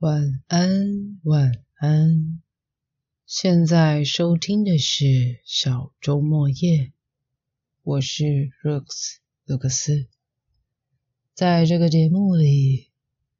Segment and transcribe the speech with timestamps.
[0.00, 2.40] 晚安，晚安。
[3.26, 6.92] 现在收听的是小周末夜，
[7.82, 10.06] 我是 Rooks 卢克斯。
[11.34, 12.90] 在这个节目里，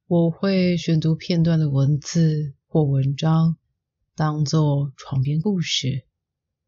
[0.08, 3.56] 我会选读片段的文字或文章，
[4.16, 6.06] 当做床边故事，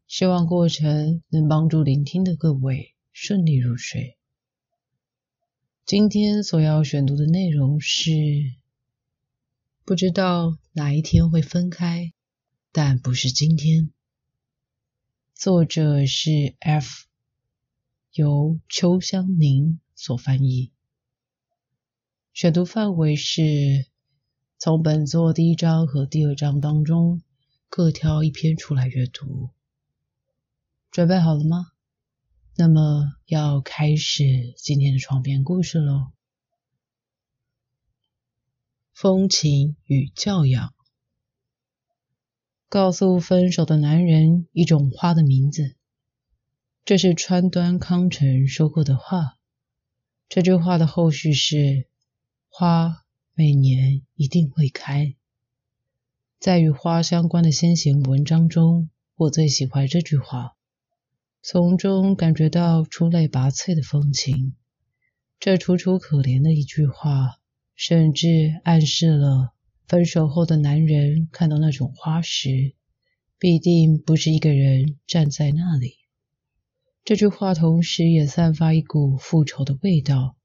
[0.07, 4.15] 希望过程能帮助聆听的各位顺利入睡。
[5.85, 8.60] 今天所要选读的内容是。
[9.91, 12.13] 不知道哪一天会分开，
[12.71, 13.91] 但不是今天。
[15.35, 17.07] 作者是 F，
[18.13, 20.71] 由邱香宁所翻译。
[22.31, 23.41] 选读范围是
[24.57, 27.21] 从本作第一章和第二章当中
[27.67, 29.49] 各挑一篇出来阅读。
[30.89, 31.69] 准备好了吗？
[32.55, 34.23] 那么要开始
[34.55, 36.13] 今天的床边故事喽。
[38.93, 40.75] 风情与教养，
[42.69, 45.75] 告诉分手的男人一种花的名字。
[46.85, 49.37] 这是川端康成说过的话。
[50.29, 51.87] 这句话的后续是：
[52.47, 55.15] 花每年一定会开。
[56.39, 60.55] 在与花相关的先行文章中，我最喜欢这句话，
[61.41, 64.55] 从中感觉到出类拔萃的风情。
[65.39, 67.40] 这楚楚可怜的一句话。
[67.75, 69.53] 甚至暗示了
[69.87, 72.75] 分手后的男人看到那种花时，
[73.37, 75.95] 必定不是一个人站在那里。
[77.03, 80.37] 这句话同时也散发一股复仇的味道。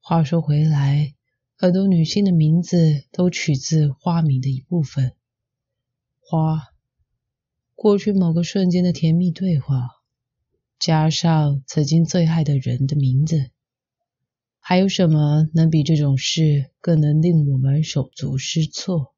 [0.00, 1.14] 话说回来，
[1.56, 5.14] 很多女性的名字都取自花名的一部分。
[6.18, 6.62] 花，
[7.74, 9.88] 过去某个瞬间的甜蜜对话，
[10.78, 13.50] 加上曾经最爱的人的名字。
[14.68, 19.14] 还有什么能比这种事更能令我们手足失措？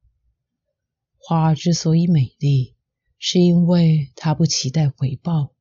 [1.18, 2.76] 花之所以美丽，
[3.18, 5.52] 是因为它不期待回报。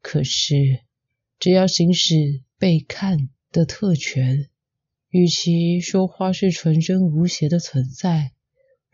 [0.00, 0.54] 可是，
[1.40, 4.48] 只要行使被看的特权，
[5.08, 8.30] 与其说花是纯真无邪的存在，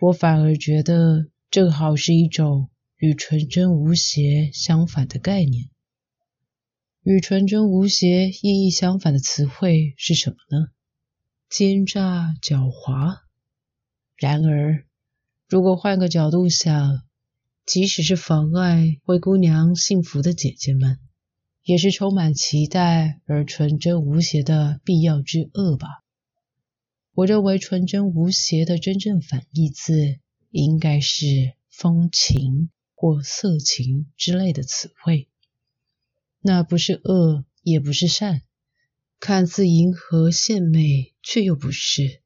[0.00, 5.68] 我反而觉得正好是一种与纯真无邪相反的概念。
[7.06, 10.66] 与纯真无邪意义相反的词汇是什么呢？
[11.48, 13.20] 奸诈狡猾。
[14.16, 14.84] 然而，
[15.48, 17.04] 如果换个角度想，
[17.64, 20.98] 即使是妨碍灰姑娘幸福的姐姐们，
[21.62, 26.02] 也是充满期待而纯真无邪的必要之恶吧？
[27.14, 30.18] 我认为纯真无邪的真正反义字，
[30.50, 35.28] 应该是风情或色情之类的词汇。
[36.46, 38.42] 那不是恶，也不是善，
[39.18, 42.20] 看似迎合献媚，却又不是；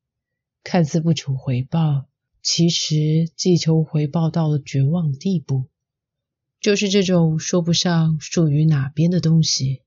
[0.62, 2.04] 看似不求回报，
[2.42, 5.70] 其实既求回报到了绝望的地步。
[6.60, 9.80] 就是这种说不上属于哪边的东西。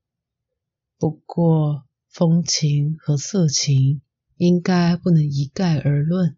[0.97, 4.01] 不过，风情和色情
[4.37, 6.37] 应该不能一概而论。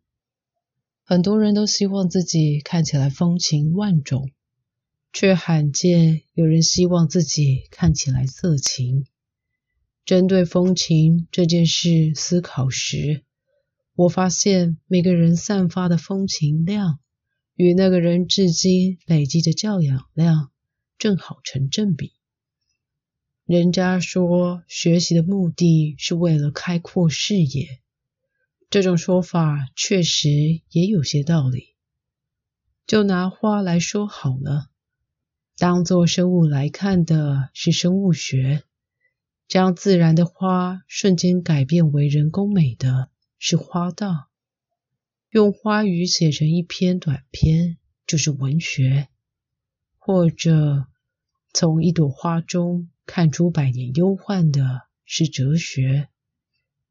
[1.06, 4.32] 很多人都希望自己看起来风情万种。
[5.18, 9.06] 却罕见有人希望自己看起来色情。
[10.04, 13.24] 针对风情这件事思考时，
[13.96, 17.00] 我发现每个人散发的风情量
[17.56, 20.52] 与那个人至今累积的教养量
[20.98, 22.12] 正好成正比。
[23.46, 27.80] 人家说学习的目的是为了开阔视野，
[28.70, 30.30] 这种说法确实
[30.72, 31.70] 也有些道理。
[32.86, 34.72] 就拿花来说好了。
[35.58, 38.64] 当做生物来看的是生物学，
[39.48, 44.28] 将自然的花瞬间改变为人工美的是花道，
[45.30, 49.08] 用花语写成一篇短篇就是文学，
[49.98, 50.88] 或者
[51.54, 56.10] 从一朵花中看出百年忧患的是哲学，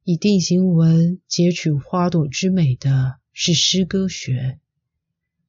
[0.05, 4.59] 以定型文截取花朵之美的是诗歌学，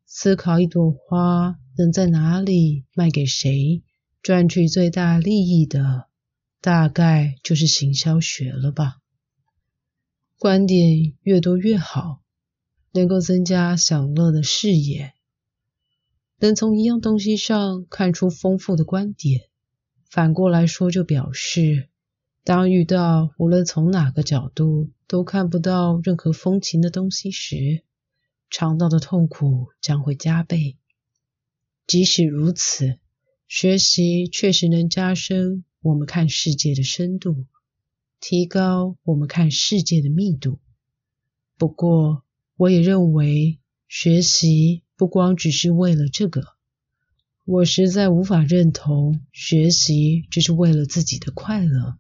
[0.05, 1.57] 思考一朵花。
[1.77, 3.83] 能在哪里卖给谁，
[4.21, 6.07] 赚取最大利益的，
[6.61, 8.97] 大概就是行销学了吧。
[10.39, 12.21] 观点越多越好，
[12.91, 15.13] 能够增加享乐的视野，
[16.39, 19.41] 能从一样东西上看出丰富的观点。
[20.09, 21.89] 反过来说，就表示，
[22.45, 27.83] 当遇到无论从哪个角度都看不到任何风情的东西时，
[28.49, 30.77] 尝到的痛苦将会加倍。
[31.87, 32.97] 即使如此，
[33.47, 37.45] 学习确实能加深我们看世界的深度，
[38.19, 40.59] 提高我们看世界的密度。
[41.57, 42.23] 不过，
[42.57, 46.55] 我也认为学习不光只是为了这个。
[47.45, 51.99] 我实在无法认同学习只是为了自己的快乐。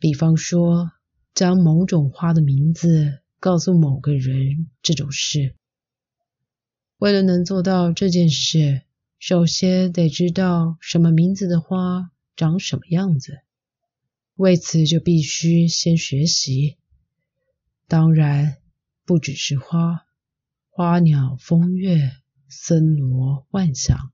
[0.00, 0.90] 比方说，
[1.32, 5.54] 将某种花的名字告诉某个人这种事。
[6.98, 8.82] 为了能做到这件事，
[9.18, 13.40] 首先得知道什么名字的花长什么样子。
[14.36, 16.76] 为此，就必须先学习。
[17.86, 18.56] 当然，
[19.04, 20.06] 不只是花，
[20.70, 22.12] 花鸟风月、
[22.48, 24.12] 森罗万象，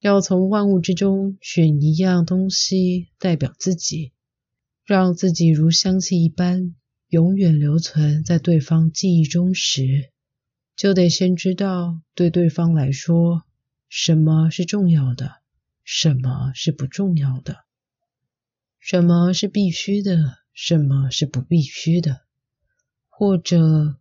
[0.00, 4.12] 要从万物之中选一样东西代表自己，
[4.84, 6.74] 让自己如香气一般
[7.08, 10.10] 永远留存在对方记忆中时。
[10.78, 13.42] 就得先知道，对对方来说，
[13.88, 15.40] 什么是重要的，
[15.82, 17.64] 什么是不重要的，
[18.78, 22.20] 什么是必须的，什么是不必须的，
[23.08, 23.98] 或者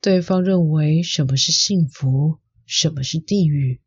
[0.00, 3.80] 对方认为什么是幸福，什么是地狱。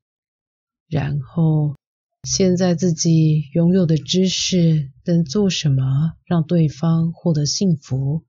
[0.88, 1.75] 然后，
[2.24, 8.24] 现在自己拥有的知识能做什么让对方获得幸福？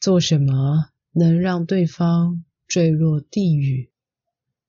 [0.00, 2.44] 做什么能让对方？
[2.66, 3.90] 坠落地狱，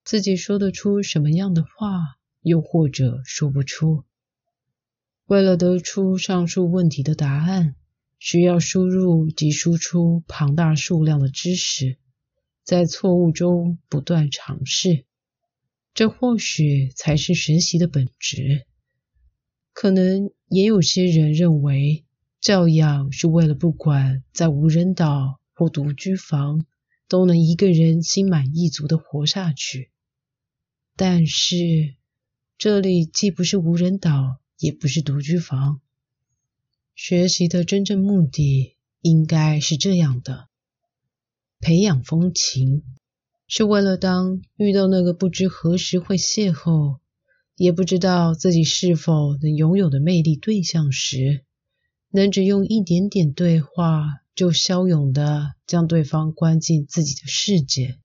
[0.03, 4.03] 自己说得出什么样的话，又或者说不出。
[5.25, 7.75] 为了得出上述问题的答案，
[8.19, 11.97] 需要输入及输出庞大数量的知识，
[12.63, 15.05] 在错误中不断尝试。
[15.93, 18.67] 这或许才是学习的本质。
[19.73, 22.03] 可能也有些人认为，
[22.39, 26.65] 教养是为了不管在无人岛或独居房。
[27.07, 29.91] 都能一个人心满意足的活下去，
[30.95, 31.95] 但是
[32.57, 35.81] 这里既不是无人岛，也不是独居房。
[36.95, 40.47] 学习的真正目的应该是这样的：
[41.59, 42.83] 培养风情，
[43.47, 46.99] 是为了当遇到那个不知何时会邂逅，
[47.55, 51.43] 也不知道自己是否能拥有的魅力对象时，
[52.09, 54.24] 能只用一点点对话。
[54.35, 57.97] 就骁勇的将对方关进自己的世界。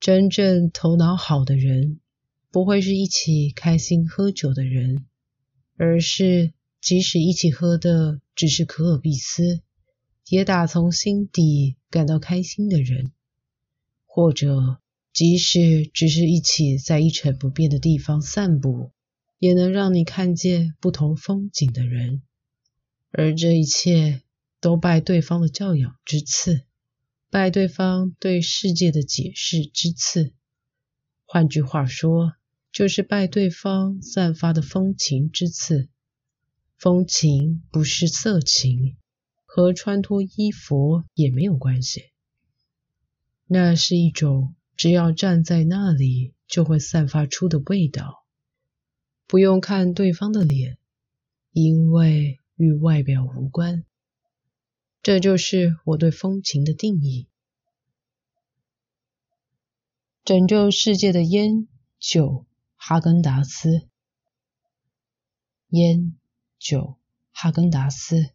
[0.00, 2.00] 真正头脑好的人，
[2.50, 5.04] 不会是一起开心喝酒的人，
[5.76, 9.60] 而是即使一起喝的只是可尔必斯，
[10.30, 13.12] 也打从心底感到开心的人；
[14.06, 14.78] 或者
[15.12, 18.92] 即使只是一起在一成不变的地方散步，
[19.38, 22.22] 也能让你看见不同风景的人。
[23.10, 24.22] 而这一切。
[24.60, 26.64] 都拜对方的教养之赐，
[27.30, 30.32] 拜对方对世界的解释之赐。
[31.24, 32.32] 换句话说，
[32.72, 35.88] 就是拜对方散发的风情之赐。
[36.76, 38.96] 风情不是色情，
[39.44, 42.04] 和穿脱衣服也没有关系。
[43.46, 48.24] 那是一种只要站在那里就会散发出的味道，
[49.26, 50.78] 不用看对方的脸，
[51.52, 53.84] 因为与外表无关。
[55.02, 57.28] 这就是我对风情的定义。
[60.24, 61.66] 拯救世界的烟
[61.98, 62.44] 酒，
[62.76, 63.88] 哈根达斯。
[65.70, 66.14] 烟
[66.58, 66.96] 酒，
[67.30, 68.30] 哈根达斯。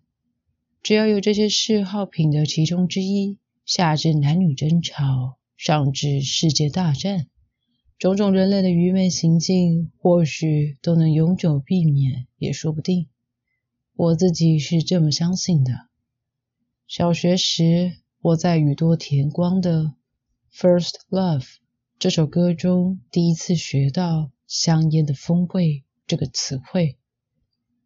[0.81, 7.27] 只要有这些嗜好品的其中之一，下至男女争吵，上至世界大战，
[7.99, 13.07] 种种人类的愚昧行径，或许都能永久避免，也说不定。
[13.95, 15.87] 我自己是这么相信的。
[16.87, 19.83] 小学时，我在宇多田光的
[20.53, 21.41] 《First Love》
[21.97, 26.97] 这首歌中第一次学到“香烟的风味”这个词汇，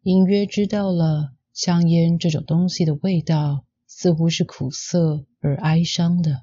[0.02, 6.42] 隐约知道了香烟这种东西的味道似乎是苦涩而哀伤的。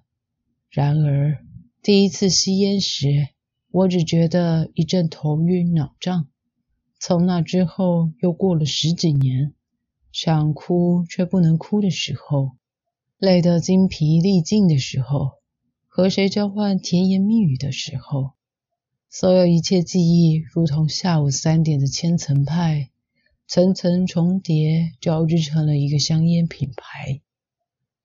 [0.70, 1.46] 然而，
[1.84, 3.28] 第一次吸烟时，
[3.70, 6.30] 我只觉得一阵头晕脑胀。
[6.98, 9.54] 从那之后，又过了十几年。
[10.18, 12.52] 想哭却不能哭的时候，
[13.18, 15.34] 累得精疲力尽的时候，
[15.88, 18.32] 和谁交换甜言蜜语的时候，
[19.10, 22.92] 所有一切记忆如同下午三点的千层派，
[23.46, 27.20] 层层重叠，交织成了一个香烟品牌。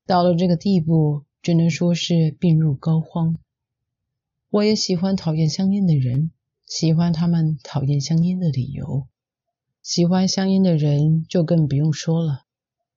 [0.04, 3.36] 到了这个地步，只能说是病入膏肓。
[4.50, 6.32] 我也喜欢讨厌香烟的人，
[6.66, 9.06] 喜欢他们讨厌香烟的理由。
[9.82, 12.44] 喜欢香烟的人就更不用说了。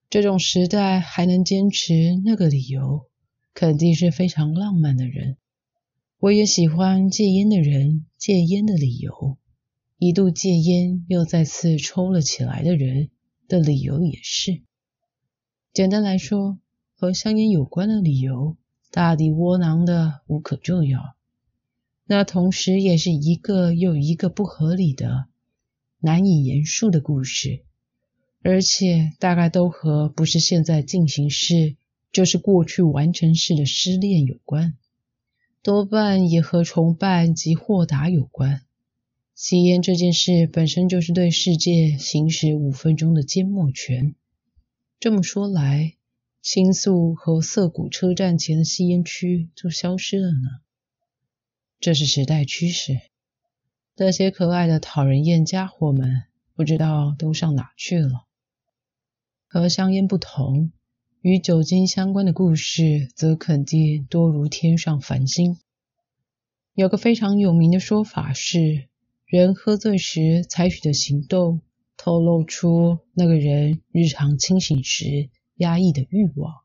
[0.10, 3.08] 这种时代还能坚持那个理由，
[3.54, 5.38] 肯定是非常浪漫的人。
[6.20, 9.38] 我也喜欢戒烟的人戒烟的理由，
[9.98, 13.10] 一度戒烟又再次抽了起来的人
[13.48, 14.62] 的理由也是。
[15.74, 16.60] 简单来说，
[16.96, 18.56] 和香烟有关的理由
[18.92, 21.16] 大抵窝囊的无可救药。
[22.06, 25.25] 那同时也是一个又一个不合理的、
[26.05, 27.62] 难以言述的故事，
[28.41, 31.77] 而且大概都和不是现在进行式，
[32.12, 34.74] 就是过去完成式的失恋有关，
[35.62, 38.63] 多半也和崇拜及豁达有关。
[39.33, 44.13] 吸烟这件事本身就是对世界行使五分钟的缄默权。
[45.00, 45.93] 这么说来，
[46.41, 50.50] 新宿和涩谷车站前的吸烟区就消失了呢。
[51.79, 53.00] 这是时代趋势。
[53.96, 56.24] 那些可爱的讨人厌家伙们，
[56.56, 58.26] 不知道都上哪去了。
[59.48, 60.72] 和香烟不同，
[61.22, 65.60] 与酒精相关的故事，则肯定多如天上繁星。
[66.74, 68.88] 有个非常有名的说法是，
[69.26, 71.62] 人喝醉时采取的行动，
[71.96, 76.62] 透露出那个人日常清醒时压抑的欲望。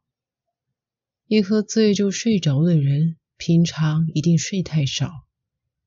[1.26, 3.16] 一喝醉就睡着的人。
[3.40, 5.12] 平常一定睡太少，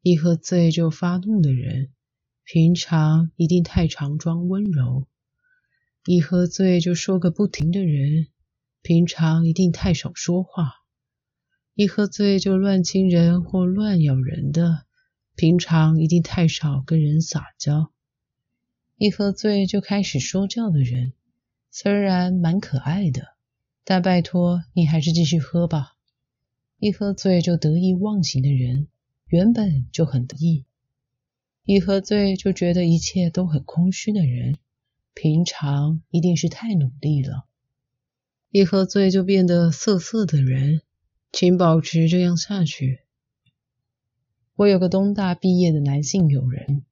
[0.04, 1.92] 一喝醉就发怒的人，
[2.44, 5.06] 平常一定太常装温柔；
[6.06, 8.28] 一喝醉就说个不停的人，
[8.82, 10.64] 平常一定太少说话；
[11.76, 14.88] 一喝醉就乱亲人或乱咬人的，
[15.36, 17.92] 平常一定太少跟人撒娇；
[18.98, 21.14] 一喝醉就开始说教的人，
[21.70, 23.36] 虽然蛮可爱的，
[23.84, 25.94] 但拜托你还是继续喝吧。
[26.80, 28.88] 一喝醉就得意忘形的人，
[29.32, 30.66] 原本就很得意；
[31.64, 34.58] 一喝醉就觉得一切都很空虚的人，
[35.14, 37.46] 平常一定是太努力了；
[38.50, 40.82] 一喝醉就变得色色的人，
[41.32, 43.00] 请保持这样下去。
[44.58, 46.84] 我有个东大毕业的男性友人，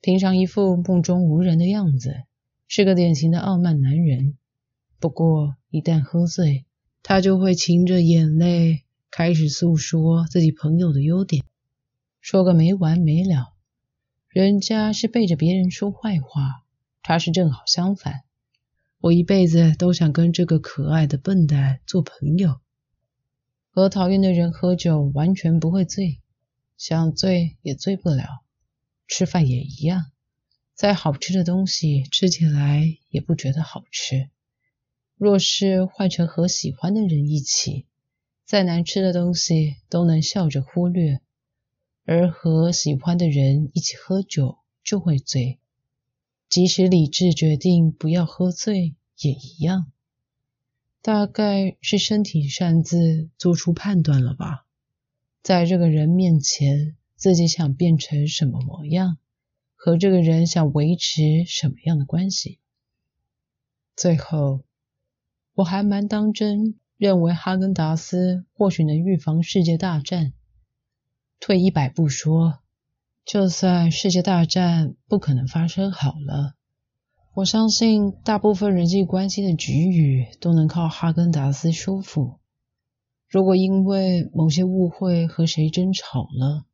[0.00, 2.14] 平常一副目中无人的样子，
[2.68, 4.38] 是个典型的傲慢男人。
[5.00, 6.64] 不过一旦喝醉，
[7.02, 8.84] 他就会噙着眼泪。
[9.10, 11.42] 开始诉说自己朋友的优点，
[12.30, 13.54] 说个没完没了。
[14.28, 16.62] 人家是背着别人说坏话，
[17.02, 18.20] 他是正好相反。
[19.00, 22.60] 我一辈子都想跟这个可爱的笨蛋做朋友。
[23.70, 26.20] 和讨厌的人喝酒完全不会醉，
[26.76, 28.42] 想醉也醉不了。
[29.06, 30.10] 吃饭也一样，
[30.74, 34.28] 再好吃的东西吃起来也不觉得好吃。
[35.16, 37.86] 若是换成和喜欢的人一起。
[38.44, 41.22] 再难吃的东西都能笑着忽略，
[42.10, 45.58] 而和喜欢的人一起喝酒就会醉，
[46.48, 49.92] 即使理智决定不要喝醉也一样。
[51.02, 54.64] 大概是身体擅自做出判断了吧，
[55.42, 59.18] 在这个人面前，自己想变成什么模样，
[59.76, 62.58] 和这个人想维持什么样的关系。
[63.94, 64.62] 最后，
[65.56, 66.78] 我还蛮当真。
[66.96, 70.32] 认为哈根达斯或许能预防世界大战。
[71.40, 72.58] 退一百步说，
[73.24, 76.54] 就算世界大战不可能发生好了，
[77.34, 82.38] 我相信大部分人际关系的局域都能靠哈根达斯修复。
[83.28, 86.64] 如果因为某些误会和谁争吵了，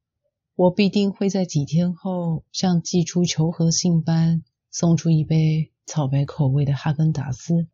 [0.54, 7.66] 我必定会在几天后像寄出求和信般送出一杯草莓口味的哈根达斯。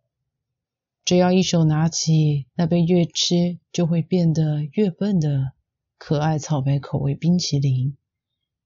[1.05, 5.53] 只要一手拿起那杯越吃就会变得越笨的
[6.01, 7.95] 可爱草莓口味冰淇淋，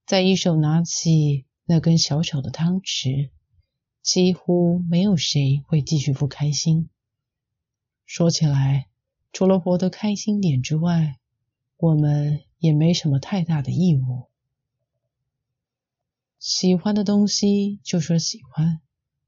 [0.05, 3.29] 再一手拿起那根小小的汤匙，
[4.01, 6.89] 几乎没有谁会继续不开心。
[8.05, 8.87] 说起来，
[9.33, 11.19] 除了活得开心点之外，
[11.75, 14.29] 我们也没什么太大的义务。
[16.39, 18.79] 喜欢的东西就说喜欢，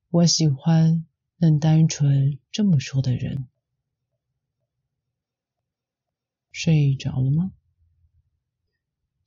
[0.10, 1.06] 我喜欢。
[1.40, 3.48] 能单纯这么说的人，
[6.52, 7.52] 睡着了吗？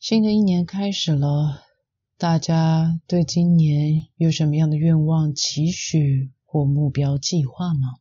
[0.00, 1.62] 新的一年开始了，
[2.16, 7.98] 大家对今年有什么样的愿望、期许或目标计划吗？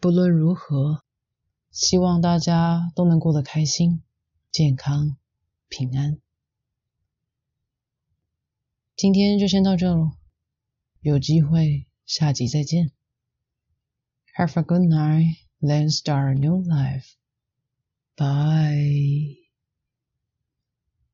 [0.00, 1.04] 不论如何，
[1.70, 4.02] 希望大家都能过得开心、
[4.50, 5.18] 健康、
[5.68, 6.18] 平安。
[8.96, 10.12] 今天就先到这喽，
[11.02, 11.86] 有机会。
[12.06, 12.92] 下集再见。
[14.36, 17.12] Have a good night, then start a new life.
[18.16, 19.41] Bye.